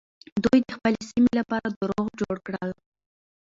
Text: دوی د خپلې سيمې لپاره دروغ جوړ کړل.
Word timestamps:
دوی 0.43 0.59
د 0.63 0.69
خپلې 0.77 1.01
سيمې 1.09 1.33
لپاره 1.39 1.67
دروغ 1.79 2.05
جوړ 2.21 2.35
کړل. 2.45 2.71